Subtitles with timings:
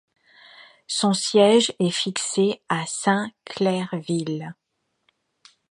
[0.87, 4.55] Son siège est fixé à Saint Clairsville.